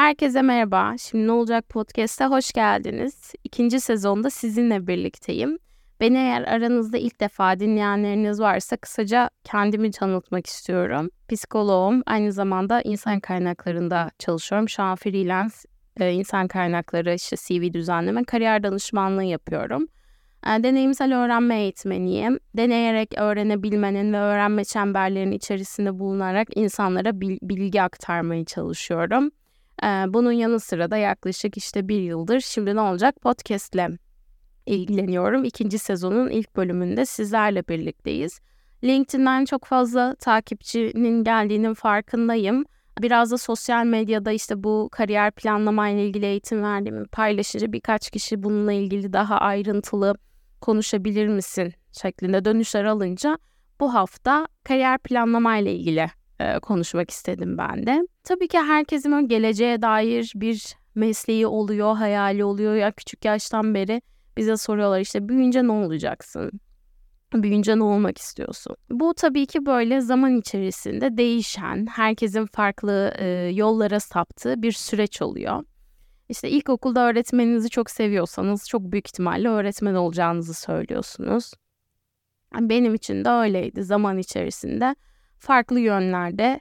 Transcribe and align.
Herkese 0.00 0.42
merhaba. 0.42 0.94
Şimdi 0.98 1.26
ne 1.26 1.32
olacak 1.32 1.68
podcast'e 1.68 2.26
hoş 2.26 2.52
geldiniz. 2.52 3.32
İkinci 3.44 3.80
sezonda 3.80 4.30
sizinle 4.30 4.86
birlikteyim. 4.86 5.58
Beni 6.00 6.16
eğer 6.16 6.42
aranızda 6.42 6.98
ilk 6.98 7.20
defa 7.20 7.60
dinleyenleriniz 7.60 8.40
varsa 8.40 8.76
kısaca 8.76 9.30
kendimi 9.44 9.90
tanıtmak 9.90 10.46
istiyorum. 10.46 11.10
Psikoloğum, 11.28 12.02
aynı 12.06 12.32
zamanda 12.32 12.82
insan 12.82 13.20
kaynaklarında 13.20 14.10
çalışıyorum. 14.18 14.68
Şu 14.68 14.82
an 14.82 14.96
freelance 14.96 15.54
e, 16.00 16.12
insan 16.12 16.48
kaynakları, 16.48 17.14
işte 17.14 17.36
CV 17.36 17.72
düzenleme, 17.72 18.24
kariyer 18.24 18.62
danışmanlığı 18.62 19.24
yapıyorum. 19.24 19.86
E, 20.46 20.62
deneyimsel 20.62 21.24
öğrenme 21.24 21.60
eğitmeniyim. 21.60 22.38
Deneyerek 22.56 23.18
öğrenebilmenin 23.18 24.12
ve 24.12 24.18
öğrenme 24.18 24.64
çemberlerinin 24.64 25.32
içerisinde 25.32 25.98
bulunarak 25.98 26.48
insanlara 26.56 27.20
bilgi 27.20 27.82
aktarmaya 27.82 28.44
çalışıyorum. 28.44 29.30
Bunun 29.82 30.32
yanı 30.32 30.60
sıra 30.60 30.90
da 30.90 30.96
yaklaşık 30.96 31.56
işte 31.56 31.88
bir 31.88 32.00
yıldır 32.00 32.40
şimdi 32.40 32.76
ne 32.76 32.80
olacak 32.80 33.20
podcastle 33.20 33.88
ilgileniyorum. 34.66 35.44
İkinci 35.44 35.78
sezonun 35.78 36.30
ilk 36.30 36.56
bölümünde 36.56 37.06
sizlerle 37.06 37.68
birlikteyiz. 37.68 38.40
LinkedIn'den 38.84 39.44
çok 39.44 39.64
fazla 39.64 40.14
takipçinin 40.14 41.24
geldiğinin 41.24 41.74
farkındayım. 41.74 42.64
Biraz 43.02 43.30
da 43.30 43.38
sosyal 43.38 43.86
medyada 43.86 44.32
işte 44.32 44.64
bu 44.64 44.88
kariyer 44.92 45.30
planlama 45.30 45.88
ile 45.88 46.06
ilgili 46.06 46.26
eğitim 46.26 46.62
verdiğimi 46.62 47.06
paylaşınca 47.06 47.72
birkaç 47.72 48.10
kişi 48.10 48.42
bununla 48.42 48.72
ilgili 48.72 49.12
daha 49.12 49.38
ayrıntılı 49.38 50.14
konuşabilir 50.60 51.28
misin 51.28 51.72
şeklinde 51.92 52.44
dönüşler 52.44 52.84
alınca 52.84 53.38
bu 53.80 53.94
hafta 53.94 54.46
kariyer 54.64 54.98
planlama 54.98 55.56
ile 55.56 55.74
ilgili 55.74 56.10
e, 56.40 56.58
konuşmak 56.58 57.10
istedim 57.10 57.58
ben 57.58 57.86
de. 57.86 58.06
Tabii 58.24 58.48
ki 58.48 58.58
herkesin 58.58 59.28
geleceğe 59.28 59.82
dair 59.82 60.32
bir 60.34 60.76
mesleği 60.94 61.46
oluyor, 61.46 61.96
hayali 61.96 62.44
oluyor 62.44 62.74
ya 62.74 62.92
küçük 62.92 63.24
yaştan 63.24 63.74
beri 63.74 64.02
bize 64.36 64.56
soruyorlar 64.56 65.00
işte 65.00 65.28
büyüyünce 65.28 65.64
ne 65.64 65.72
olacaksın? 65.72 66.60
Büyüyünce 67.34 67.78
ne 67.78 67.82
olmak 67.82 68.18
istiyorsun? 68.18 68.76
Bu 68.90 69.14
tabii 69.14 69.46
ki 69.46 69.66
böyle 69.66 70.00
zaman 70.00 70.36
içerisinde 70.36 71.16
değişen, 71.16 71.86
herkesin 71.86 72.46
farklı 72.46 73.12
e, 73.18 73.26
yollara 73.54 74.00
saptığı 74.00 74.62
bir 74.62 74.72
süreç 74.72 75.22
oluyor. 75.22 75.64
İşte 76.28 76.50
ilkokulda 76.50 77.08
öğretmeninizi 77.08 77.70
çok 77.70 77.90
seviyorsanız 77.90 78.68
çok 78.68 78.82
büyük 78.82 79.08
ihtimalle 79.08 79.48
öğretmen 79.48 79.94
olacağınızı 79.94 80.54
söylüyorsunuz. 80.54 81.52
Benim 82.60 82.94
için 82.94 83.24
de 83.24 83.28
öyleydi 83.28 83.84
zaman 83.84 84.18
içerisinde 84.18 84.94
farklı 85.40 85.80
yönlerde 85.80 86.60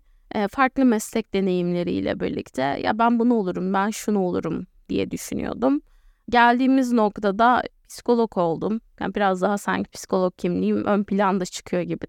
farklı 0.50 0.86
meslek 0.86 1.34
deneyimleriyle 1.34 2.20
birlikte 2.20 2.62
ya 2.62 3.00
ben 3.00 3.20
bunu 3.20 3.34
olurum 3.34 3.74
ben 3.74 3.90
şunu 3.90 4.20
olurum 4.20 4.68
diye 4.90 5.12
düşünüyordum. 5.12 5.82
Geldiğimiz 6.30 6.92
noktada 6.92 7.64
psikolog 7.88 8.38
oldum. 8.38 8.82
Yani 9.00 9.16
biraz 9.16 9.42
daha 9.42 9.58
sanki 9.58 9.92
psikolog 9.92 10.38
kimliğim 10.38 10.86
ön 10.86 11.04
planda 11.04 11.46
çıkıyor 11.46 11.82
gibi. 11.82 12.06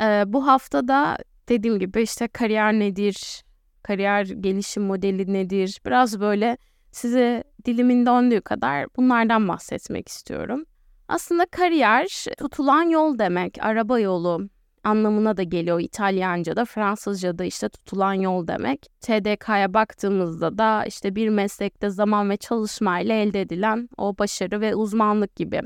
Ee, 0.00 0.24
bu 0.26 0.46
hafta 0.46 0.88
da 0.88 1.18
dediğim 1.48 1.78
gibi 1.78 2.02
işte 2.02 2.28
kariyer 2.28 2.72
nedir, 2.72 3.44
kariyer 3.82 4.26
gelişim 4.26 4.82
modeli 4.82 5.32
nedir? 5.32 5.80
Biraz 5.86 6.20
böyle 6.20 6.58
size 6.92 7.44
dilimin 7.64 8.06
döndüğü 8.06 8.40
kadar 8.40 8.86
bunlardan 8.96 9.48
bahsetmek 9.48 10.08
istiyorum. 10.08 10.64
Aslında 11.08 11.46
kariyer 11.46 12.26
tutulan 12.38 12.82
yol 12.82 13.18
demek, 13.18 13.58
araba 13.60 13.98
yolu 13.98 14.48
anlamına 14.86 15.36
da 15.36 15.42
geliyor 15.42 15.80
İtalyanca'da, 15.80 16.64
Fransızca'da 16.64 17.44
işte 17.44 17.68
tutulan 17.68 18.14
yol 18.14 18.46
demek. 18.46 18.86
TDK'ya 19.00 19.74
baktığımızda 19.74 20.58
da 20.58 20.84
işte 20.84 21.14
bir 21.14 21.28
meslekte 21.28 21.90
zaman 21.90 22.30
ve 22.30 22.36
çalışmayla 22.36 23.14
elde 23.14 23.40
edilen 23.40 23.88
o 23.96 24.18
başarı 24.18 24.60
ve 24.60 24.74
uzmanlık 24.74 25.36
gibi 25.36 25.60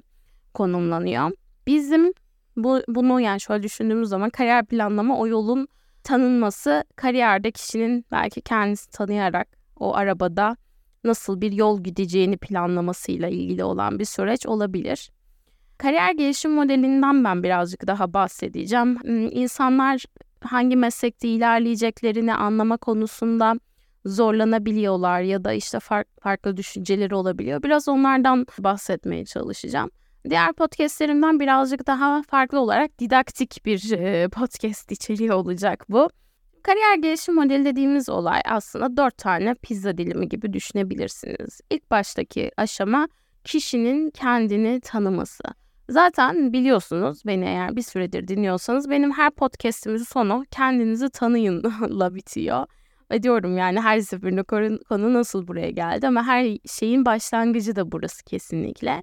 konumlanıyor. 0.54 1.30
Bizim 1.66 2.12
bu, 2.56 2.80
bunu 2.89 3.20
yani 3.20 3.40
şöyle 3.40 3.62
düşündüğümüz 3.62 4.08
zaman 4.08 4.30
kariyer 4.30 4.67
planlama 4.67 5.18
o 5.18 5.27
yolun 5.27 5.68
tanınması 6.05 6.84
kariyerde 6.96 7.50
kişinin 7.50 8.05
belki 8.11 8.40
kendisi 8.40 8.90
tanıyarak 8.90 9.48
o 9.77 9.95
arabada 9.95 10.56
nasıl 11.05 11.40
bir 11.40 11.52
yol 11.52 11.83
gideceğini 11.84 12.36
planlamasıyla 12.36 13.28
ilgili 13.28 13.64
olan 13.64 13.98
bir 13.98 14.05
süreç 14.05 14.46
olabilir. 14.46 15.11
Kariyer 15.80 16.13
gelişim 16.13 16.51
modelinden 16.51 17.24
ben 17.24 17.42
birazcık 17.42 17.86
daha 17.86 18.13
bahsedeceğim. 18.13 19.02
Hmm, 19.02 19.27
insanlar 19.27 20.05
hangi 20.41 20.77
meslekte 20.77 21.29
ilerleyeceklerini 21.29 22.35
anlama 22.35 22.77
konusunda 22.77 23.55
zorlanabiliyorlar 24.05 25.20
ya 25.20 25.45
da 25.45 25.52
işte 25.52 25.79
farklı 26.20 26.57
düşünceleri 26.57 27.14
olabiliyor. 27.14 27.63
Biraz 27.63 27.89
onlardan 27.89 28.46
bahsetmeye 28.58 29.24
çalışacağım. 29.24 29.90
Diğer 30.30 30.52
podcastlerimden 30.52 31.40
birazcık 31.40 31.86
daha 31.86 32.23
farklı 32.23 32.61
olarak 32.61 32.98
didaktik 32.98 33.67
bir 33.67 33.80
podcast 34.29 34.92
içeriği 34.92 35.33
olacak 35.33 35.85
bu. 35.89 36.11
Kariyer 36.63 36.96
gelişim 36.96 37.35
modeli 37.35 37.64
dediğimiz 37.64 38.08
olay 38.08 38.40
aslında 38.45 38.96
dört 38.96 39.19
tane 39.19 39.55
pizza 39.55 39.98
dilimi 39.98 40.29
gibi 40.29 40.52
düşünebilirsiniz. 40.52 41.61
İlk 41.70 41.90
baştaki 41.90 42.51
aşama 42.57 43.08
kişinin 43.45 44.11
kendini 44.11 44.80
tanıması. 44.80 45.59
Zaten 45.90 46.52
biliyorsunuz 46.52 47.23
beni 47.27 47.45
eğer 47.45 47.77
bir 47.77 47.83
süredir 47.83 48.28
dinliyorsanız 48.28 48.90
benim 48.90 49.12
her 49.12 49.30
podcast'imin 49.30 49.96
sonu 49.96 50.45
kendinizi 50.51 51.11
tanıyınla 51.11 52.14
bitiyor. 52.14 52.67
Ve 53.11 53.23
diyorum 53.23 53.56
yani 53.56 53.80
her 53.80 54.01
seferinde 54.01 54.42
konu 54.89 55.14
nasıl 55.14 55.48
buraya 55.48 55.70
geldi 55.70 56.06
ama 56.06 56.27
her 56.27 56.58
şeyin 56.67 57.05
başlangıcı 57.05 57.77
da 57.77 57.92
burası 57.92 58.24
kesinlikle. 58.24 59.02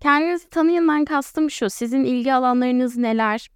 Kendinizi 0.00 0.48
tanıyından 0.48 1.04
kastım 1.04 1.50
şu. 1.50 1.70
Sizin 1.70 2.04
ilgi 2.04 2.34
alanlarınız 2.34 2.96
neler? 2.96 3.48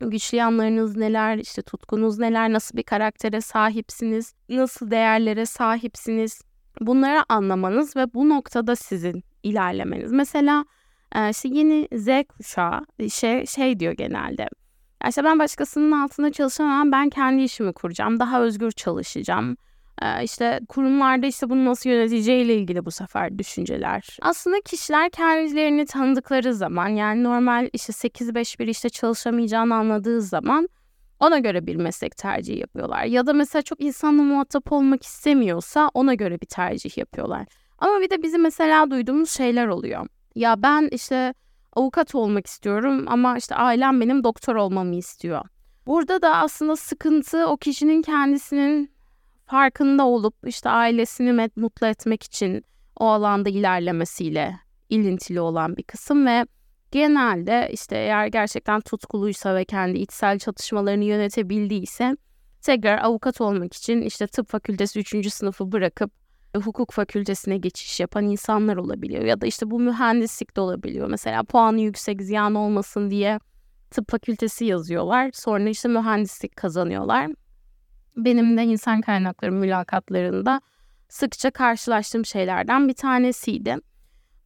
Güçlü 0.00 0.38
yanlarınız 0.38 0.96
neler? 0.96 1.38
işte 1.38 1.62
tutkunuz 1.62 2.18
neler? 2.18 2.52
Nasıl 2.52 2.76
bir 2.76 2.82
karaktere 2.82 3.40
sahipsiniz? 3.40 4.34
Nasıl 4.48 4.90
değerlere 4.90 5.46
sahipsiniz? 5.46 6.42
Bunları 6.80 7.24
anlamanız 7.28 7.96
ve 7.96 8.14
bu 8.14 8.28
noktada 8.28 8.76
sizin 8.76 9.22
ilerlemeniz. 9.42 10.12
Mesela 10.12 10.64
işte 11.30 11.48
yeni 11.48 11.88
Z 11.92 12.08
kuşağı 12.28 12.80
şey, 13.10 13.46
şey 13.46 13.80
diyor 13.80 13.92
genelde. 13.92 14.48
İşte 15.08 15.24
ben 15.24 15.38
başkasının 15.38 15.92
altında 15.92 16.32
çalışamam, 16.32 16.92
ben 16.92 17.10
kendi 17.10 17.42
işimi 17.42 17.72
kuracağım, 17.72 18.20
daha 18.20 18.42
özgür 18.42 18.70
çalışacağım 18.70 19.56
işte 20.22 20.60
kurumlarda 20.68 21.26
işte 21.26 21.50
bunu 21.50 21.64
nasıl 21.64 21.90
yöneteceğiyle 21.90 22.54
ilgili 22.54 22.84
bu 22.84 22.90
sefer 22.90 23.38
düşünceler. 23.38 24.16
Aslında 24.22 24.60
kişiler 24.60 25.10
kendilerini 25.10 25.86
tanıdıkları 25.86 26.54
zaman 26.54 26.88
yani 26.88 27.24
normal 27.24 27.68
işte 27.72 27.92
8-5 27.92 28.58
bir 28.58 28.66
işte 28.66 28.88
çalışamayacağını 28.88 29.74
anladığı 29.74 30.22
zaman 30.22 30.68
ona 31.20 31.38
göre 31.38 31.66
bir 31.66 31.76
meslek 31.76 32.16
tercihi 32.16 32.58
yapıyorlar. 32.58 33.04
Ya 33.04 33.26
da 33.26 33.32
mesela 33.32 33.62
çok 33.62 33.80
insanla 33.80 34.22
muhatap 34.22 34.72
olmak 34.72 35.02
istemiyorsa 35.02 35.90
ona 35.94 36.14
göre 36.14 36.40
bir 36.40 36.46
tercih 36.46 36.98
yapıyorlar. 36.98 37.46
Ama 37.78 38.00
bir 38.00 38.10
de 38.10 38.22
bizim 38.22 38.42
mesela 38.42 38.90
duyduğumuz 38.90 39.30
şeyler 39.30 39.66
oluyor. 39.66 40.06
Ya 40.34 40.62
ben 40.62 40.88
işte 40.92 41.34
avukat 41.72 42.14
olmak 42.14 42.46
istiyorum 42.46 43.04
ama 43.06 43.36
işte 43.38 43.54
ailem 43.54 44.00
benim 44.00 44.24
doktor 44.24 44.54
olmamı 44.54 44.94
istiyor. 44.94 45.44
Burada 45.86 46.22
da 46.22 46.36
aslında 46.36 46.76
sıkıntı 46.76 47.46
o 47.46 47.56
kişinin 47.56 48.02
kendisinin 48.02 48.92
farkında 49.46 50.06
olup 50.06 50.34
işte 50.46 50.70
ailesini 50.70 51.48
mutlu 51.56 51.86
etmek 51.86 52.22
için 52.22 52.64
o 52.96 53.06
alanda 53.06 53.48
ilerlemesiyle 53.48 54.60
ilintili 54.88 55.40
olan 55.40 55.76
bir 55.76 55.82
kısım 55.82 56.26
ve 56.26 56.46
genelde 56.90 57.68
işte 57.72 57.96
eğer 57.96 58.26
gerçekten 58.26 58.80
tutkuluysa 58.80 59.54
ve 59.54 59.64
kendi 59.64 59.98
içsel 59.98 60.38
çatışmalarını 60.38 61.04
yönetebildiyse 61.04 62.16
tekrar 62.62 62.98
avukat 63.04 63.40
olmak 63.40 63.74
için 63.74 64.02
işte 64.02 64.26
tıp 64.26 64.48
fakültesi 64.48 65.00
3. 65.00 65.32
sınıfı 65.32 65.72
bırakıp 65.72 66.10
hukuk 66.56 66.92
fakültesine 66.92 67.56
geçiş 67.58 68.00
yapan 68.00 68.24
insanlar 68.24 68.76
olabiliyor 68.76 69.24
ya 69.24 69.40
da 69.40 69.46
işte 69.46 69.70
bu 69.70 69.80
mühendislik 69.80 70.56
de 70.56 70.60
olabiliyor. 70.60 71.08
Mesela 71.08 71.42
puanı 71.42 71.80
yüksek 71.80 72.22
ziyan 72.22 72.54
olmasın 72.54 73.10
diye 73.10 73.38
tıp 73.90 74.10
fakültesi 74.10 74.64
yazıyorlar. 74.64 75.30
Sonra 75.32 75.68
işte 75.68 75.88
mühendislik 75.88 76.56
kazanıyorlar 76.56 77.28
benim 78.24 78.56
de 78.56 78.64
insan 78.64 79.00
kaynakları 79.00 79.52
mülakatlarında 79.52 80.60
sıkça 81.08 81.50
karşılaştığım 81.50 82.24
şeylerden 82.24 82.88
bir 82.88 82.94
tanesiydi. 82.94 83.76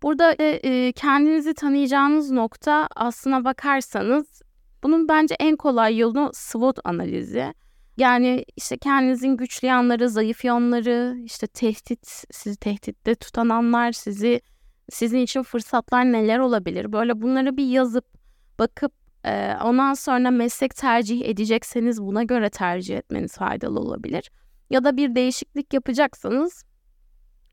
Burada 0.02 0.32
e, 0.32 0.44
e, 0.46 0.92
kendinizi 0.92 1.54
tanıyacağınız 1.54 2.30
nokta 2.30 2.88
aslına 2.96 3.44
bakarsanız 3.44 4.42
bunun 4.82 5.08
bence 5.08 5.34
en 5.40 5.56
kolay 5.56 5.98
yolu 5.98 6.30
SWOT 6.34 6.78
analizi. 6.84 7.54
Yani 7.96 8.44
işte 8.56 8.78
kendinizin 8.78 9.36
güçlü 9.36 9.68
yanları, 9.68 10.08
zayıf 10.08 10.44
yanları, 10.44 11.16
işte 11.24 11.46
tehdit, 11.46 12.24
sizi 12.30 12.56
tehditte 12.56 13.14
tutan 13.14 13.48
anlar, 13.48 13.92
sizi 13.92 14.40
sizin 14.90 15.18
için 15.18 15.42
fırsatlar 15.42 16.04
neler 16.04 16.38
olabilir? 16.38 16.92
Böyle 16.92 17.22
bunları 17.22 17.56
bir 17.56 17.66
yazıp 17.66 18.04
bakıp 18.58 18.92
ondan 19.64 19.94
sonra 19.94 20.30
meslek 20.30 20.76
tercih 20.76 21.28
edecekseniz 21.28 22.02
buna 22.02 22.22
göre 22.22 22.50
tercih 22.50 22.98
etmeniz 22.98 23.36
faydalı 23.36 23.80
olabilir. 23.80 24.30
Ya 24.70 24.84
da 24.84 24.96
bir 24.96 25.14
değişiklik 25.14 25.74
yapacaksanız 25.74 26.64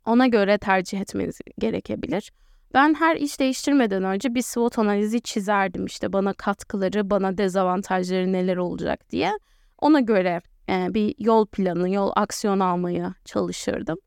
ona 0.05 0.27
göre 0.27 0.57
tercih 0.57 1.01
etmeniz 1.01 1.39
gerekebilir. 1.59 2.31
Ben 2.73 2.93
her 2.93 3.15
iş 3.15 3.39
değiştirmeden 3.39 4.03
önce 4.03 4.35
bir 4.35 4.41
SWOT 4.41 4.79
analizi 4.79 5.21
çizerdim 5.21 5.85
işte 5.85 6.13
bana 6.13 6.33
katkıları, 6.33 7.09
bana 7.09 7.37
dezavantajları 7.37 8.33
neler 8.33 8.57
olacak 8.57 9.09
diye. 9.09 9.31
Ona 9.81 9.99
göre 9.99 10.41
e, 10.69 10.93
bir 10.93 11.15
yol 11.17 11.45
planı, 11.45 11.89
yol 11.89 12.11
aksiyon 12.15 12.59
almaya 12.59 13.13
çalışırdım. 13.25 13.97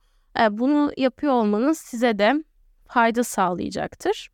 E, 0.40 0.58
bunu 0.58 0.92
yapıyor 0.96 1.32
olmanız 1.32 1.78
size 1.78 2.18
de 2.18 2.44
fayda 2.88 3.24
sağlayacaktır. 3.24 4.28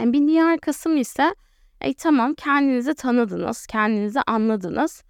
E, 0.00 0.12
bir 0.12 0.28
diğer 0.28 0.60
kısım 0.60 0.96
ise 0.96 1.34
e, 1.80 1.94
tamam 1.94 2.34
kendinizi 2.34 2.94
tanıdınız, 2.94 3.66
kendinizi 3.66 4.20
anladınız. 4.26 5.02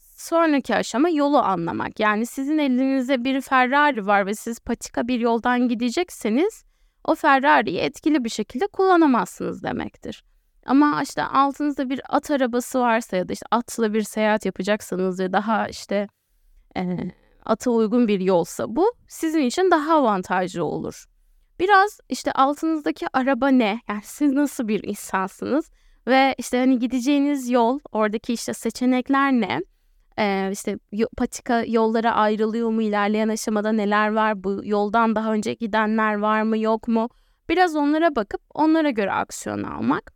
Sonraki 0.00 0.74
aşama 0.74 1.08
yolu 1.08 1.38
anlamak. 1.38 2.00
Yani 2.00 2.26
sizin 2.26 2.58
elinizde 2.58 3.24
bir 3.24 3.40
Ferrari 3.40 4.06
var 4.06 4.26
ve 4.26 4.34
siz 4.34 4.60
patika 4.60 5.08
bir 5.08 5.20
yoldan 5.20 5.68
gidecekseniz 5.68 6.64
o 7.04 7.14
Ferrari'yi 7.14 7.78
etkili 7.78 8.24
bir 8.24 8.28
şekilde 8.28 8.66
kullanamazsınız 8.66 9.62
demektir. 9.62 10.24
Ama 10.66 11.02
işte 11.02 11.22
altınızda 11.24 11.90
bir 11.90 12.00
at 12.08 12.30
arabası 12.30 12.80
varsa 12.80 13.16
ya 13.16 13.28
da 13.28 13.32
işte 13.32 13.46
atla 13.50 13.94
bir 13.94 14.02
seyahat 14.02 14.46
yapacaksanız 14.46 15.20
ve 15.20 15.32
daha 15.32 15.68
işte 15.68 16.08
e, 16.76 16.96
ata 17.44 17.70
uygun 17.70 18.08
bir 18.08 18.20
yolsa 18.20 18.76
bu 18.76 18.92
sizin 19.08 19.42
için 19.42 19.70
daha 19.70 19.94
avantajlı 19.94 20.64
olur. 20.64 21.04
Biraz 21.58 22.00
işte 22.08 22.32
altınızdaki 22.32 23.06
araba 23.12 23.48
ne? 23.48 23.80
Yani 23.88 24.00
siz 24.04 24.32
nasıl 24.32 24.68
bir 24.68 24.82
insansınız? 24.82 25.70
Ve 26.06 26.34
işte 26.38 26.58
hani 26.58 26.78
gideceğiniz 26.78 27.50
yol, 27.50 27.78
oradaki 27.92 28.32
işte 28.32 28.54
seçenekler 28.54 29.32
ne? 29.32 29.62
Ee, 30.18 30.50
işte 30.52 30.78
patika 31.16 31.64
yollara 31.64 32.12
ayrılıyor 32.14 32.70
mu? 32.70 32.82
İlerleyen 32.82 33.28
aşamada 33.28 33.72
neler 33.72 34.12
var? 34.12 34.44
Bu 34.44 34.60
yoldan 34.64 35.16
daha 35.16 35.32
önce 35.32 35.54
gidenler 35.54 36.14
var 36.14 36.42
mı 36.42 36.58
yok 36.58 36.88
mu? 36.88 37.08
Biraz 37.48 37.76
onlara 37.76 38.16
bakıp 38.16 38.40
onlara 38.54 38.90
göre 38.90 39.12
aksiyon 39.12 39.62
almak. 39.62 40.13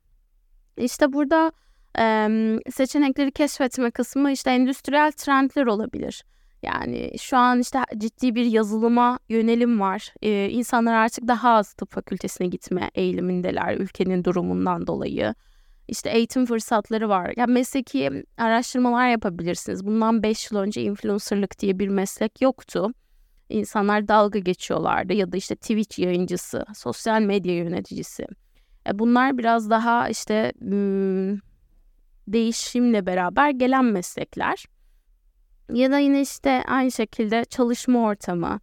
İşte 0.78 1.12
burada 1.12 1.52
e, 1.98 2.28
seçenekleri 2.70 3.32
keşfetme 3.32 3.90
kısmı 3.90 4.32
işte 4.32 4.50
endüstriyel 4.50 5.12
trendler 5.12 5.66
olabilir. 5.66 6.25
Yani 6.62 7.12
şu 7.20 7.36
an 7.36 7.60
işte 7.60 7.78
ciddi 7.98 8.34
bir 8.34 8.44
yazılıma 8.44 9.19
yönelim 9.28 9.80
var. 9.80 10.14
Ee, 10.22 10.48
insanlar 10.50 10.94
artık 10.94 11.28
daha 11.28 11.50
az 11.50 11.72
tıp 11.72 11.92
fakültesine 11.92 12.46
gitme 12.46 12.90
eğilimindeler 12.94 13.76
ülkenin 13.76 14.25
durumundan 14.25 14.86
dolayı. 14.86 15.34
İşte 15.88 16.10
eğitim 16.10 16.46
fırsatları 16.46 17.08
var. 17.08 17.32
Ya 17.36 17.46
mesleki 17.46 18.24
araştırmalar 18.36 19.08
yapabilirsiniz. 19.08 19.86
Bundan 19.86 20.22
5 20.22 20.50
yıl 20.50 20.58
önce 20.58 20.82
influencerlık 20.82 21.58
diye 21.58 21.78
bir 21.78 21.88
meslek 21.88 22.40
yoktu. 22.40 22.92
İnsanlar 23.48 24.08
dalga 24.08 24.38
geçiyorlardı 24.38 25.12
ya 25.12 25.32
da 25.32 25.36
işte 25.36 25.56
Twitch 25.56 25.98
yayıncısı, 25.98 26.64
sosyal 26.74 27.22
medya 27.22 27.54
yöneticisi. 27.56 28.26
E 28.86 28.98
bunlar 28.98 29.38
biraz 29.38 29.70
daha 29.70 30.08
işte 30.08 30.52
değişimle 32.28 33.06
beraber 33.06 33.50
gelen 33.50 33.84
meslekler. 33.84 34.64
Ya 35.72 35.90
da 35.90 35.98
yine 35.98 36.20
işte 36.20 36.62
aynı 36.66 36.92
şekilde 36.92 37.44
çalışma 37.44 38.02
ortamı, 38.02 38.60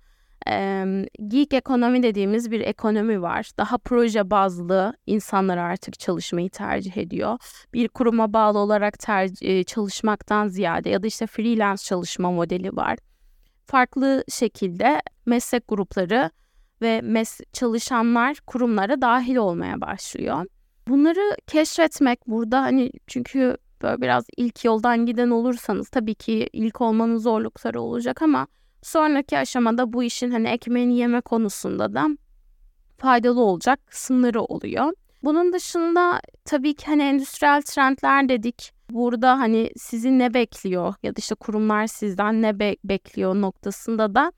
e, 0.47 0.85
geek 1.27 1.53
ekonomi 1.53 2.03
dediğimiz 2.03 2.51
bir 2.51 2.61
ekonomi 2.61 3.21
var. 3.21 3.49
Daha 3.57 3.77
proje 3.77 4.29
bazlı 4.29 4.93
insanlar 5.05 5.57
artık 5.57 5.99
çalışmayı 5.99 6.49
tercih 6.49 6.97
ediyor. 6.97 7.37
Bir 7.73 7.87
kuruma 7.87 8.33
bağlı 8.33 8.59
olarak 8.59 8.99
tercih, 8.99 9.63
çalışmaktan 9.65 10.47
ziyade 10.47 10.89
ya 10.89 11.03
da 11.03 11.07
işte 11.07 11.27
freelance 11.27 11.83
çalışma 11.83 12.31
modeli 12.31 12.75
var. 12.75 12.97
Farklı 13.65 14.23
şekilde 14.29 15.01
meslek 15.25 15.67
grupları 15.67 16.31
ve 16.81 17.01
mes 17.01 17.39
çalışanlar 17.53 18.37
kurumlara 18.47 19.01
dahil 19.01 19.35
olmaya 19.35 19.81
başlıyor. 19.81 20.45
Bunları 20.87 21.37
keşfetmek 21.47 22.27
burada 22.27 22.61
hani 22.61 22.91
çünkü 23.07 23.57
böyle 23.81 24.01
biraz 24.01 24.25
ilk 24.37 24.65
yoldan 24.65 25.05
giden 25.05 25.29
olursanız 25.29 25.89
tabii 25.89 26.15
ki 26.15 26.49
ilk 26.53 26.81
olmanın 26.81 27.17
zorlukları 27.17 27.81
olacak 27.81 28.21
ama 28.21 28.47
sonraki 28.81 29.37
aşamada 29.37 29.93
bu 29.93 30.03
işin 30.03 30.31
hani 30.31 30.47
ekmeğini 30.47 30.97
yeme 30.97 31.21
konusunda 31.21 31.93
da 31.93 32.07
faydalı 32.97 33.41
olacak 33.41 33.87
kısımları 33.87 34.41
oluyor. 34.41 34.93
Bunun 35.23 35.53
dışında 35.53 36.21
tabii 36.45 36.75
ki 36.75 36.85
hani 36.85 37.03
endüstriyel 37.03 37.61
trendler 37.61 38.29
dedik. 38.29 38.71
Burada 38.89 39.39
hani 39.39 39.71
sizi 39.77 40.19
ne 40.19 40.33
bekliyor 40.33 40.93
ya 41.03 41.11
da 41.15 41.19
işte 41.19 41.35
kurumlar 41.35 41.87
sizden 41.87 42.41
ne 42.41 42.59
be- 42.59 42.77
bekliyor 42.83 43.35
noktasında 43.35 44.15
da 44.15 44.31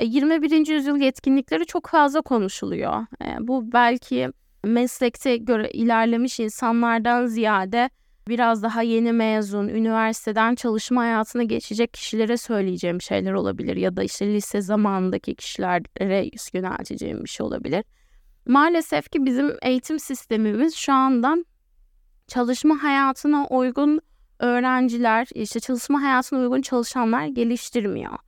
21. 0.00 0.52
E, 0.52 0.72
yüzyıl 0.74 0.96
yetkinlikleri 0.96 1.66
çok 1.66 1.86
fazla 1.86 2.22
konuşuluyor. 2.22 3.06
E, 3.24 3.36
bu 3.40 3.72
belki 3.72 4.28
meslekte 4.64 5.36
göre 5.36 5.70
ilerlemiş 5.70 6.40
insanlardan 6.40 7.26
ziyade 7.26 7.90
biraz 8.28 8.62
daha 8.62 8.82
yeni 8.82 9.12
mezun, 9.12 9.68
üniversiteden 9.68 10.54
çalışma 10.54 11.02
hayatına 11.02 11.42
geçecek 11.42 11.92
kişilere 11.92 12.36
söyleyeceğim 12.36 13.00
şeyler 13.00 13.32
olabilir 13.32 13.76
ya 13.76 13.96
da 13.96 14.02
işte 14.02 14.26
lise 14.26 14.60
zamanındaki 14.60 15.34
kişilere 15.34 16.30
yönelteceğim 16.54 17.24
bir 17.24 17.28
şey 17.28 17.46
olabilir. 17.46 17.84
Maalesef 18.46 19.10
ki 19.10 19.26
bizim 19.26 19.52
eğitim 19.62 19.98
sistemimiz 19.98 20.74
şu 20.74 20.92
anda 20.92 21.36
çalışma 22.26 22.82
hayatına 22.82 23.46
uygun 23.46 24.00
öğrenciler, 24.38 25.28
işte 25.34 25.60
çalışma 25.60 26.02
hayatına 26.02 26.38
uygun 26.38 26.62
çalışanlar 26.62 27.26
geliştirmiyor. 27.26 28.18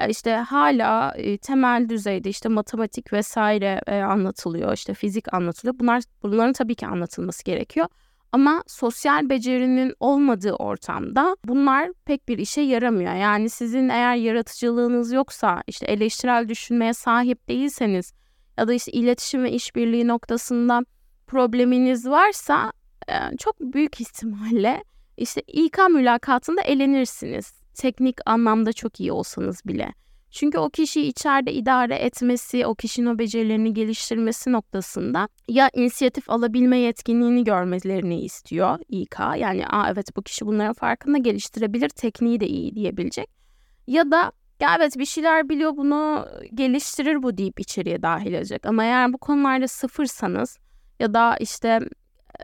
E, 0.00 0.08
işte 0.08 0.30
hala 0.30 1.14
e, 1.16 1.38
temel 1.38 1.88
düzeyde 1.88 2.28
işte 2.28 2.48
matematik 2.48 3.12
vesaire 3.12 3.80
e, 3.86 4.00
anlatılıyor, 4.00 4.72
işte 4.72 4.94
fizik 4.94 5.34
anlatılıyor. 5.34 5.78
Bunlar 5.78 6.02
bunların 6.22 6.52
tabii 6.52 6.74
ki 6.74 6.86
anlatılması 6.86 7.44
gerekiyor. 7.44 7.86
Ama 8.32 8.62
sosyal 8.66 9.28
becerinin 9.28 9.94
olmadığı 10.00 10.52
ortamda 10.52 11.36
bunlar 11.44 11.90
pek 12.04 12.28
bir 12.28 12.38
işe 12.38 12.60
yaramıyor. 12.60 13.14
Yani 13.14 13.50
sizin 13.50 13.88
eğer 13.88 14.16
yaratıcılığınız 14.16 15.12
yoksa, 15.12 15.62
işte 15.66 15.86
eleştirel 15.86 16.48
düşünmeye 16.48 16.94
sahip 16.94 17.48
değilseniz 17.48 18.12
ya 18.58 18.68
da 18.68 18.72
işte 18.72 18.92
iletişim 18.92 19.44
ve 19.44 19.52
işbirliği 19.52 20.08
noktasında 20.08 20.80
probleminiz 21.26 22.08
varsa 22.08 22.72
çok 23.38 23.60
büyük 23.60 24.00
ihtimalle 24.00 24.84
işte 25.16 25.40
İK 25.46 25.78
mülakatında 25.90 26.62
elenirsiniz 26.62 27.59
teknik 27.80 28.16
anlamda 28.26 28.72
çok 28.72 29.00
iyi 29.00 29.12
olsanız 29.12 29.62
bile. 29.66 29.92
Çünkü 30.30 30.58
o 30.58 30.70
kişiyi 30.70 31.06
içeride 31.06 31.52
idare 31.52 31.94
etmesi, 31.94 32.66
o 32.66 32.74
kişinin 32.74 33.06
o 33.06 33.18
becerilerini 33.18 33.74
geliştirmesi 33.74 34.52
noktasında 34.52 35.28
ya 35.48 35.70
inisiyatif 35.74 36.30
alabilme 36.30 36.78
yetkinliğini 36.78 37.44
görmelerini 37.44 38.20
istiyor 38.20 38.78
İK. 38.88 39.18
Yani 39.18 39.66
Aa, 39.66 39.90
evet 39.90 40.16
bu 40.16 40.22
kişi 40.22 40.46
bunların 40.46 40.72
farkında 40.72 41.18
geliştirebilir, 41.18 41.88
tekniği 41.88 42.40
de 42.40 42.46
iyi 42.46 42.74
diyebilecek. 42.74 43.28
Ya 43.86 44.10
da 44.10 44.32
ya 44.60 44.76
evet 44.76 44.98
bir 44.98 45.04
şeyler 45.04 45.48
biliyor 45.48 45.76
bunu 45.76 46.26
geliştirir 46.54 47.22
bu 47.22 47.36
deyip 47.36 47.60
içeriye 47.60 48.02
dahil 48.02 48.32
edecek. 48.32 48.66
Ama 48.66 48.84
eğer 48.84 49.12
bu 49.12 49.18
konularda 49.18 49.68
sıfırsanız 49.68 50.58
ya 51.00 51.14
da 51.14 51.36
işte 51.36 51.80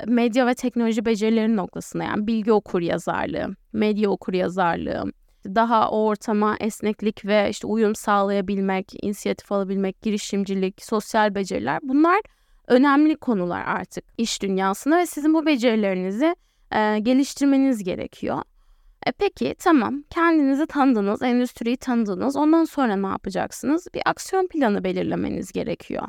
medya 0.07 0.47
ve 0.47 0.55
teknoloji 0.55 1.05
becerileri 1.05 1.57
noktasında 1.57 2.05
yani 2.05 2.27
bilgi 2.27 2.53
okur 2.53 2.81
yazarlığı, 2.81 3.57
medya 3.73 4.11
okur 4.11 4.33
yazarlığı, 4.33 5.13
daha 5.55 5.91
o 5.91 6.07
ortama 6.07 6.57
esneklik 6.61 7.25
ve 7.25 7.51
işte 7.51 7.67
uyum 7.67 7.95
sağlayabilmek, 7.95 9.05
inisiyatif 9.05 9.53
alabilmek, 9.53 10.03
girişimcilik, 10.03 10.85
sosyal 10.85 11.35
beceriler 11.35 11.81
bunlar 11.83 12.21
önemli 12.67 13.17
konular 13.17 13.65
artık 13.67 14.05
iş 14.19 14.43
dünyasında 14.43 14.99
ve 14.99 15.07
sizin 15.07 15.35
bu 15.35 15.47
becerilerinizi 15.47 16.37
e, 16.73 16.99
geliştirmeniz 16.99 17.85
gerekiyor. 17.85 18.43
E 19.07 19.13
peki 19.13 19.55
tamam 19.59 20.03
kendinizi 20.11 20.67
tanıdınız, 20.67 21.23
endüstriyi 21.23 21.77
tanıdınız. 21.77 22.37
Ondan 22.37 22.65
sonra 22.65 22.97
ne 22.97 23.07
yapacaksınız? 23.07 23.89
Bir 23.95 24.03
aksiyon 24.07 24.47
planı 24.47 24.85
belirlemeniz 24.85 25.53
gerekiyor. 25.53 26.03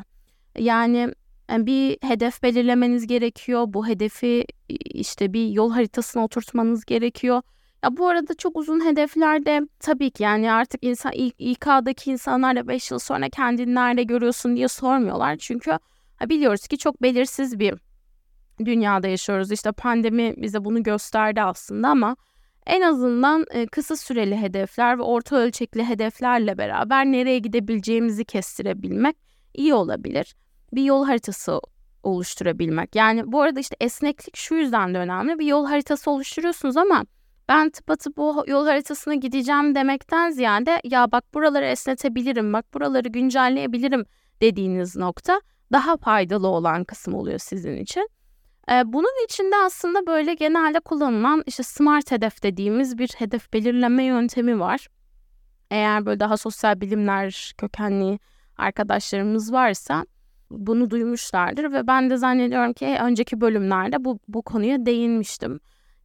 Yani 0.59 1.13
e, 1.51 1.65
bir 1.65 1.97
hedef 2.01 2.43
belirlemeniz 2.43 3.07
gerekiyor. 3.07 3.65
Bu 3.67 3.87
hedefi 3.87 4.45
işte 4.69 5.33
bir 5.33 5.47
yol 5.47 5.71
haritasına 5.71 6.23
oturtmanız 6.23 6.85
gerekiyor. 6.85 7.41
Ya 7.83 7.97
bu 7.97 8.07
arada 8.07 8.33
çok 8.33 8.57
uzun 8.57 8.85
hedeflerde 8.85 9.61
tabii 9.79 10.11
ki 10.11 10.23
yani 10.23 10.51
artık 10.51 10.83
insan 10.83 11.11
İK'daki 11.37 12.11
insanlar 12.11 12.55
da 12.55 12.67
5 12.67 12.91
yıl 12.91 12.99
sonra 12.99 13.29
kendini 13.29 13.75
nerede 13.75 14.03
görüyorsun 14.03 14.55
diye 14.55 14.67
sormuyorlar. 14.67 15.35
Çünkü 15.37 15.79
biliyoruz 16.25 16.67
ki 16.67 16.77
çok 16.77 17.01
belirsiz 17.01 17.59
bir 17.59 17.73
dünyada 18.65 19.07
yaşıyoruz. 19.07 19.51
İşte 19.51 19.71
pandemi 19.71 20.33
bize 20.37 20.65
bunu 20.65 20.83
gösterdi 20.83 21.41
aslında 21.41 21.87
ama 21.87 22.15
en 22.65 22.81
azından 22.81 23.45
kısa 23.71 23.95
süreli 23.95 24.37
hedefler 24.37 24.97
ve 24.97 25.01
orta 25.01 25.35
ölçekli 25.35 25.85
hedeflerle 25.85 26.57
beraber 26.57 27.05
nereye 27.05 27.39
gidebileceğimizi 27.39 28.25
kestirebilmek 28.25 29.15
iyi 29.53 29.73
olabilir. 29.73 30.35
Bir 30.73 30.83
yol 30.83 31.05
haritası 31.05 31.59
oluşturabilmek. 32.03 32.95
Yani 32.95 33.31
bu 33.31 33.41
arada 33.41 33.59
işte 33.59 33.75
esneklik 33.79 34.35
şu 34.37 34.55
yüzden 34.55 34.93
de 34.93 34.97
önemli. 34.97 35.39
Bir 35.39 35.45
yol 35.45 35.65
haritası 35.65 36.11
oluşturuyorsunuz 36.11 36.77
ama 36.77 37.05
ben 37.49 37.69
tıpatıp 37.69 38.17
bu 38.17 38.43
yol 38.47 38.65
haritasına 38.65 39.15
gideceğim 39.15 39.75
demekten 39.75 40.31
ziyade 40.31 40.81
ya 40.83 41.11
bak 41.11 41.33
buraları 41.33 41.65
esnetebilirim, 41.65 42.53
bak 42.53 42.73
buraları 42.73 43.07
güncelleyebilirim 43.07 44.05
dediğiniz 44.41 44.95
nokta 44.95 45.41
daha 45.71 45.97
faydalı 45.97 46.47
olan 46.47 46.83
kısım 46.83 47.13
oluyor 47.13 47.39
sizin 47.39 47.77
için. 47.77 48.09
Bunun 48.85 49.25
içinde 49.25 49.55
aslında 49.65 50.07
böyle 50.07 50.33
genelde 50.33 50.79
kullanılan 50.79 51.43
işte 51.45 51.63
smart 51.63 52.11
hedef 52.11 52.43
dediğimiz 52.43 52.97
bir 52.97 53.07
hedef 53.17 53.53
belirleme 53.53 54.03
yöntemi 54.03 54.59
var. 54.59 54.87
Eğer 55.71 56.05
böyle 56.05 56.19
daha 56.19 56.37
sosyal 56.37 56.81
bilimler 56.81 57.53
kökenli 57.57 58.19
arkadaşlarımız 58.57 59.53
varsa 59.53 60.05
bunu 60.51 60.89
duymuşlardır 60.89 61.71
ve 61.71 61.87
ben 61.87 62.09
de 62.09 62.17
zannediyorum 62.17 62.73
ki 62.73 62.97
önceki 63.01 63.41
bölümlerde 63.41 64.05
bu, 64.05 64.19
bu 64.27 64.41
konuya 64.41 64.85
değinmiştim. 64.85 65.59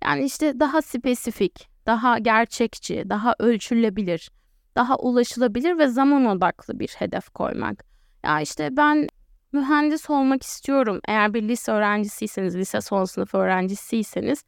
Yani 0.05 0.25
işte 0.25 0.61
daha 0.61 0.83
spesifik, 0.83 1.69
daha 1.87 2.19
gerçekçi, 2.19 3.05
daha 3.09 3.35
ölçülebilir, 3.39 4.31
daha 4.77 4.97
ulaşılabilir 4.97 5.79
ve 5.79 5.89
zaman 5.89 6.27
odaklı 6.27 6.79
bir 6.79 6.95
hedef 6.99 7.29
koymak. 7.31 7.85
Ya 8.25 8.41
işte 8.41 8.77
ben 8.77 9.09
mühendis 9.53 10.11
olmak 10.11 10.43
istiyorum. 10.43 11.01
Eğer 11.09 11.35
bir 11.35 11.43
lise 11.43 11.73
öğrencisiyseniz, 11.73 12.57
lise 12.57 12.81
son 12.81 13.05
sınıf 13.05 13.35
öğrencisiyseniz 13.35 14.45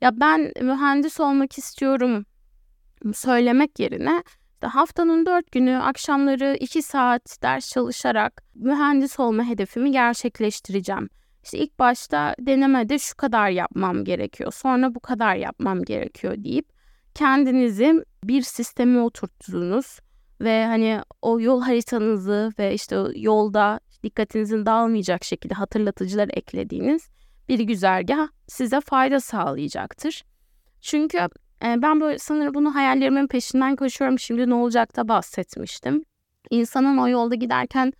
ya 0.00 0.20
ben 0.20 0.52
mühendis 0.60 1.20
olmak 1.20 1.58
istiyorum 1.58 2.24
söylemek 3.14 3.80
yerine 3.80 4.22
işte 4.62 4.66
haftanın 4.66 5.26
dört 5.26 5.52
günü 5.52 5.76
akşamları 5.76 6.56
iki 6.60 6.82
saat 6.82 7.42
ders 7.42 7.70
çalışarak 7.70 8.42
mühendis 8.54 9.20
olma 9.20 9.44
hedefimi 9.44 9.92
gerçekleştireceğim. 9.92 11.08
İşte 11.44 11.58
ilk 11.58 11.78
başta 11.78 12.34
denemede 12.38 12.98
şu 12.98 13.16
kadar 13.16 13.48
yapmam 13.48 14.04
gerekiyor, 14.04 14.52
sonra 14.52 14.94
bu 14.94 15.00
kadar 15.00 15.34
yapmam 15.34 15.82
gerekiyor 15.82 16.34
deyip 16.44 16.68
kendinizi 17.14 18.04
bir 18.24 18.42
sisteme 18.42 19.00
oturttunuz 19.00 19.98
ve 20.40 20.66
hani 20.66 21.00
o 21.22 21.40
yol 21.40 21.62
haritanızı 21.62 22.52
ve 22.58 22.74
işte 22.74 22.96
yolda 23.14 23.80
dikkatinizin 24.02 24.66
dağılmayacak 24.66 25.24
şekilde 25.24 25.54
hatırlatıcılar 25.54 26.30
eklediğiniz 26.32 27.08
bir 27.48 27.58
güzergah 27.58 28.28
size 28.46 28.80
fayda 28.80 29.20
sağlayacaktır. 29.20 30.24
Çünkü 30.80 31.18
e, 31.64 31.82
ben 31.82 32.00
böyle 32.00 32.18
sanırım 32.18 32.54
bunu 32.54 32.74
hayallerimin 32.74 33.26
peşinden 33.26 33.76
koşuyorum. 33.76 34.18
Şimdi 34.18 34.50
ne 34.50 34.54
olacak 34.54 34.96
da 34.96 35.08
bahsetmiştim. 35.08 36.04
İnsanın 36.50 36.98
o 36.98 37.08
yolda 37.08 37.34
giderken 37.34 37.92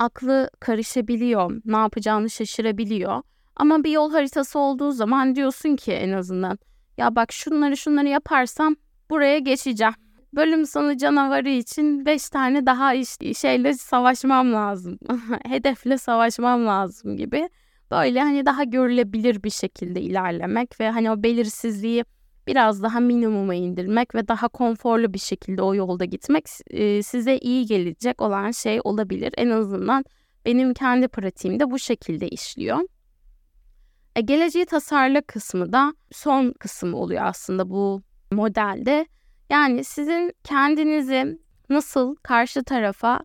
aklı 0.00 0.50
karışabiliyor, 0.60 1.60
ne 1.64 1.76
yapacağını 1.76 2.30
şaşırabiliyor. 2.30 3.22
Ama 3.56 3.84
bir 3.84 3.90
yol 3.90 4.12
haritası 4.12 4.58
olduğu 4.58 4.92
zaman 4.92 5.34
diyorsun 5.34 5.76
ki 5.76 5.92
en 5.92 6.12
azından 6.12 6.58
ya 6.98 7.16
bak 7.16 7.32
şunları 7.32 7.76
şunları 7.76 8.08
yaparsam 8.08 8.76
buraya 9.10 9.38
geçeceğim. 9.38 9.94
Bölüm 10.32 10.66
sonu 10.66 10.96
canavarı 10.96 11.48
için 11.48 12.06
5 12.06 12.28
tane 12.28 12.66
daha 12.66 12.94
iş, 12.94 13.08
şeyle 13.38 13.74
savaşmam 13.74 14.52
lazım. 14.52 14.98
Hedefle 15.48 15.98
savaşmam 15.98 16.66
lazım 16.66 17.16
gibi. 17.16 17.48
Böyle 17.90 18.20
hani 18.20 18.46
daha 18.46 18.64
görülebilir 18.64 19.42
bir 19.42 19.50
şekilde 19.50 20.00
ilerlemek 20.00 20.80
ve 20.80 20.90
hani 20.90 21.10
o 21.10 21.22
belirsizliği 21.22 22.04
biraz 22.50 22.82
daha 22.82 23.00
minimuma 23.00 23.54
indirmek 23.54 24.14
ve 24.14 24.28
daha 24.28 24.48
konforlu 24.48 25.14
bir 25.14 25.18
şekilde 25.18 25.62
o 25.62 25.74
yolda 25.74 26.04
gitmek 26.04 26.46
e, 26.70 27.02
size 27.02 27.38
iyi 27.38 27.66
gelecek 27.66 28.22
olan 28.22 28.50
şey 28.50 28.80
olabilir. 28.84 29.32
En 29.36 29.50
azından 29.50 30.04
benim 30.46 30.74
kendi 30.74 31.08
pratiğimde 31.08 31.70
bu 31.70 31.78
şekilde 31.78 32.28
işliyor. 32.28 32.78
E, 34.16 34.20
geleceği 34.20 34.66
tasarla 34.66 35.20
kısmı 35.20 35.72
da 35.72 35.94
son 36.12 36.52
kısım 36.52 36.94
oluyor 36.94 37.22
aslında 37.24 37.70
bu 37.70 38.02
modelde. 38.32 39.06
Yani 39.50 39.84
sizin 39.84 40.32
kendinizi 40.44 41.38
nasıl 41.68 42.16
karşı 42.16 42.64
tarafa 42.64 43.20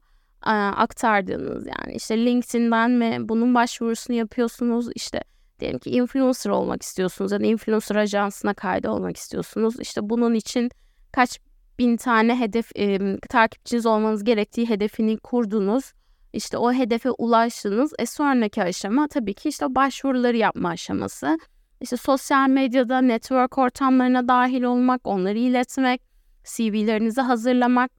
e, 0.45 0.51
aktardığınız 0.51 1.67
yani 1.67 1.95
işte 1.95 2.25
LinkedIn'den 2.25 2.91
mi 2.91 3.17
bunun 3.21 3.55
başvurusunu 3.55 4.15
yapıyorsunuz 4.15 4.89
işte 4.95 5.21
diyelim 5.59 5.79
ki 5.79 5.89
influencer 5.89 6.49
olmak 6.49 6.81
istiyorsunuz 6.81 7.31
ya 7.31 7.39
da 7.39 7.45
influencer 7.45 7.95
ajansına 7.95 8.53
kaydı 8.53 8.89
olmak 8.89 9.17
istiyorsunuz. 9.17 9.79
İşte 9.79 10.09
bunun 10.09 10.33
için 10.33 10.71
kaç 11.11 11.39
bin 11.79 11.97
tane 11.97 12.39
hedef 12.39 12.71
e, 12.75 13.17
takipçiniz 13.19 13.85
olmanız 13.85 14.23
gerektiği 14.23 14.69
hedefini 14.69 15.17
kurdunuz. 15.17 15.93
İşte 16.33 16.57
o 16.57 16.73
hedefe 16.73 17.11
ulaştınız. 17.11 17.93
E 17.99 18.05
sonraki 18.05 18.63
aşama 18.63 19.07
tabii 19.07 19.33
ki 19.33 19.49
işte 19.49 19.75
başvuruları 19.75 20.37
yapma 20.37 20.69
aşaması. 20.69 21.39
İşte 21.81 21.97
sosyal 21.97 22.49
medyada 22.49 23.01
network 23.01 23.57
ortamlarına 23.57 24.27
dahil 24.27 24.63
olmak, 24.63 25.07
onları 25.07 25.37
iletmek, 25.37 26.01
CV'lerinizi 26.43 27.21
hazırlamak. 27.21 27.91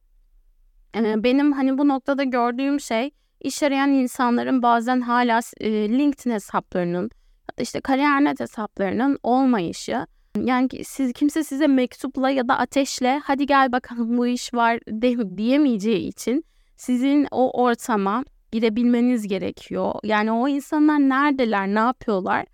E, 0.96 1.22
benim 1.22 1.52
hani 1.52 1.78
bu 1.78 1.88
noktada 1.88 2.24
gördüğüm 2.24 2.80
şey 2.80 3.10
iş 3.40 3.62
arayan 3.62 3.90
insanların 3.90 4.62
bazen 4.62 5.00
hala 5.00 5.40
e, 5.60 5.70
LinkedIn 5.88 6.30
hesaplarının 6.30 7.10
işte 7.58 7.80
kariyer 7.80 8.40
hesaplarının 8.40 9.18
olmayışı. 9.22 10.06
Yani 10.44 10.68
siz 10.84 11.12
kimse 11.12 11.44
size 11.44 11.66
mektupla 11.66 12.30
ya 12.30 12.48
da 12.48 12.58
ateşle 12.58 13.20
hadi 13.24 13.46
gel 13.46 13.72
bakalım 13.72 14.18
bu 14.18 14.26
iş 14.26 14.54
var 14.54 14.80
de, 14.88 15.36
diyemeyeceği 15.36 16.08
için 16.08 16.44
sizin 16.76 17.28
o 17.30 17.62
ortama 17.62 18.24
girebilmeniz 18.52 19.28
gerekiyor. 19.28 19.94
Yani 20.04 20.32
o 20.32 20.48
insanlar 20.48 20.98
neredeler, 20.98 21.66
ne 21.68 21.78
yapıyorlar? 21.78 22.46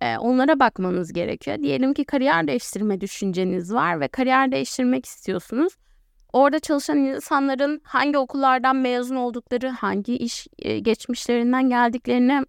Ee, 0.00 0.18
onlara 0.18 0.60
bakmanız 0.60 1.12
gerekiyor. 1.12 1.58
Diyelim 1.58 1.94
ki 1.94 2.04
kariyer 2.04 2.46
değiştirme 2.46 3.00
düşünceniz 3.00 3.74
var 3.74 4.00
ve 4.00 4.08
kariyer 4.08 4.52
değiştirmek 4.52 5.06
istiyorsunuz. 5.06 5.72
Orada 6.32 6.58
çalışan 6.60 6.98
insanların 6.98 7.80
hangi 7.84 8.18
okullardan 8.18 8.76
mezun 8.76 9.16
oldukları, 9.16 9.68
hangi 9.68 10.16
iş 10.16 10.46
e, 10.58 10.78
geçmişlerinden 10.78 11.68
geldiklerine 11.68 12.44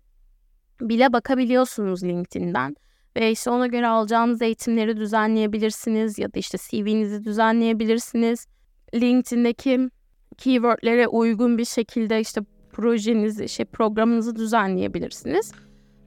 bile 0.82 1.14
bakabiliyorsunuz 1.14 2.04
LinkedIn'den. 2.04 2.76
Ve 3.18 3.32
işte 3.32 3.50
ona 3.50 3.68
göre 3.68 3.88
alacağınız 3.88 4.42
eğitimleri 4.42 4.98
düzenleyebilirsiniz 4.98 6.20
ya 6.20 6.34
da 6.34 6.40
işte 6.40 6.58
CV'nizi 6.58 7.24
düzenleyebilirsiniz. 7.24 8.48
LinkedIn'deki 8.96 9.90
keywordlere 10.38 11.08
uygun 11.08 11.58
bir 11.58 11.66
şekilde 11.66 12.20
işte 12.20 12.42
projenizi, 12.72 13.50
şey 13.50 13.66
programınızı 13.66 14.36
düzenleyebilirsiniz. 14.36 15.52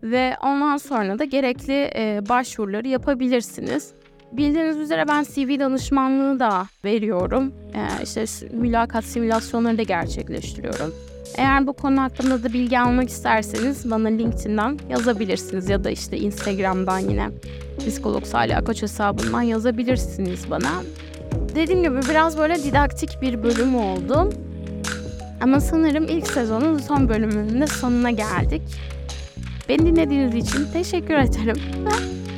Ve 0.03 0.35
ondan 0.43 0.77
sonra 0.77 1.19
da 1.19 1.25
gerekli 1.25 1.91
e, 1.95 2.21
başvuruları 2.29 2.89
yapabilirsiniz. 2.89 3.93
Bildiğiniz 4.33 4.77
üzere 4.77 5.09
ben 5.09 5.23
CV 5.23 5.59
danışmanlığı 5.59 6.41
da 6.41 6.67
veriyorum. 6.85 7.55
E, 7.75 8.03
işte 8.03 8.25
mülakat 8.53 9.05
simülasyonları 9.05 9.79
da 9.79 9.83
gerçekleştiriyorum. 9.83 11.08
Eğer 11.37 11.67
bu 11.67 11.73
konu 11.73 12.01
hakkında 12.01 12.43
da 12.43 12.53
bilgi 12.53 12.81
almak 12.81 13.09
isterseniz 13.09 13.91
bana 13.91 14.09
LinkedIn'den 14.09 14.79
yazabilirsiniz 14.91 15.69
ya 15.69 15.85
da 15.85 15.91
işte 15.91 16.19
Instagram'dan 16.19 16.99
yine 16.99 17.29
psikolog 17.79 18.25
Salih 18.25 18.65
Koç 18.67 18.83
hesabından 18.83 19.43
yazabilirsiniz 19.43 20.51
bana. 20.51 20.71
Dediğim 21.55 21.83
gibi 21.83 22.01
biraz 22.11 22.39
böyle 22.39 22.63
didaktik 22.63 23.23
bir 23.23 23.43
bölüm 23.43 23.77
oldu. 23.77 24.33
Ama 25.41 25.61
sanırım 25.61 26.05
ilk 26.05 26.27
sezonun 26.27 26.79
son 26.79 27.09
bölümünün 27.09 27.61
de 27.61 27.67
sonuna 27.67 28.11
geldik. 28.11 28.63
Beni 29.69 29.87
dinlediğiniz 29.87 30.35
için 30.35 30.67
teşekkür 30.73 31.15
ederim. 31.15 31.57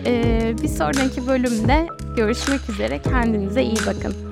Ee, 0.07 0.55
bir 0.63 0.69
sonraki 0.69 1.27
bölümde 1.27 1.87
görüşmek 2.17 2.71
üzere. 2.71 3.03
Kendinize 3.03 3.63
iyi 3.63 3.77
bakın. 3.87 4.30